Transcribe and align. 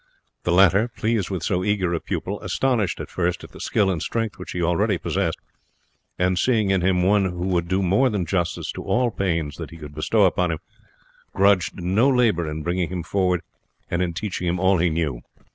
The 0.45 0.51
latter, 0.51 0.87
pleased 0.87 1.29
with 1.29 1.43
so 1.43 1.63
eager 1.63 1.93
a 1.93 1.99
pupil, 1.99 2.41
astonished 2.41 2.99
at 2.99 3.11
first 3.11 3.43
at 3.43 3.51
the 3.51 3.59
skill 3.59 3.91
and 3.91 4.01
strength 4.01 4.39
which 4.39 4.53
he 4.53 4.59
already 4.63 4.97
possessed, 4.97 5.37
and 6.17 6.39
seeing 6.39 6.71
in 6.71 6.81
him 6.81 7.03
one 7.03 7.25
who 7.25 7.45
would 7.49 7.67
do 7.67 7.83
more 7.83 8.09
than 8.09 8.25
justice 8.25 8.71
to 8.71 8.83
all 8.83 9.11
pains 9.11 9.57
that 9.57 9.69
he 9.69 9.77
could 9.77 9.93
bestow 9.93 10.23
upon 10.23 10.49
him, 10.49 10.59
grudged 11.33 11.79
no 11.79 12.09
labour 12.09 12.49
in 12.49 12.63
bringing 12.63 12.89
him 12.89 13.03
forward 13.03 13.41
and 13.91 14.01
in 14.01 14.15
teaching 14.15 14.47
him 14.47 14.59
all 14.59 14.79
he 14.79 14.89
knew. 14.89 15.21